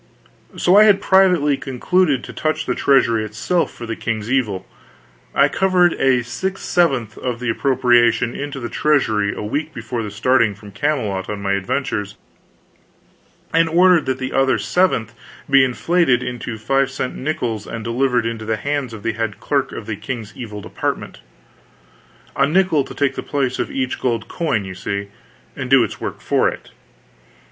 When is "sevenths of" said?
6.63-7.39